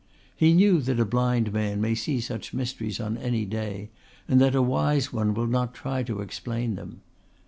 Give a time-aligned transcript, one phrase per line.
[0.35, 3.91] He knew that a blind man may see such mysteries on any day
[4.27, 7.01] and that a wise one will not try to explain them.